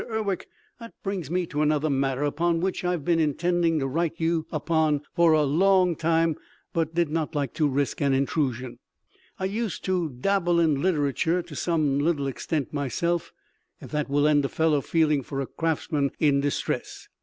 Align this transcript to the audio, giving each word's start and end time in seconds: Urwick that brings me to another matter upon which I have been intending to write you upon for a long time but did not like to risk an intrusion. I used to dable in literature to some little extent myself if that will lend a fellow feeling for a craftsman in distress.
Urwick 0.09 0.47
that 0.79 0.95
brings 1.03 1.29
me 1.29 1.45
to 1.45 1.61
another 1.61 1.87
matter 1.87 2.23
upon 2.23 2.59
which 2.59 2.83
I 2.83 2.89
have 2.89 3.05
been 3.05 3.19
intending 3.19 3.77
to 3.77 3.85
write 3.87 4.15
you 4.19 4.47
upon 4.51 5.03
for 5.13 5.33
a 5.33 5.43
long 5.43 5.95
time 5.95 6.37
but 6.73 6.95
did 6.95 7.09
not 7.09 7.35
like 7.35 7.53
to 7.53 7.67
risk 7.67 8.01
an 8.01 8.11
intrusion. 8.11 8.79
I 9.37 9.45
used 9.45 9.85
to 9.85 10.09
dable 10.09 10.59
in 10.59 10.81
literature 10.81 11.43
to 11.43 11.55
some 11.55 11.99
little 11.99 12.25
extent 12.25 12.73
myself 12.73 13.31
if 13.79 13.91
that 13.91 14.09
will 14.09 14.23
lend 14.23 14.43
a 14.43 14.49
fellow 14.49 14.81
feeling 14.81 15.21
for 15.21 15.39
a 15.39 15.45
craftsman 15.45 16.09
in 16.17 16.41
distress. 16.41 17.07